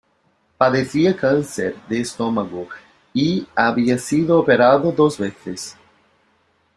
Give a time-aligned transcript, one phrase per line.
[0.57, 2.67] Padecía cáncer de estómago
[3.13, 5.77] y había sido operado dos veces.